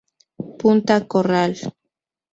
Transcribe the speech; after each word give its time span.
Punta 0.59 0.95
Corral. 1.11 1.53